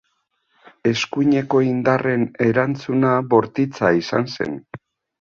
[0.91, 4.63] Eskuineko indarren erantzuna bortitza izan zen.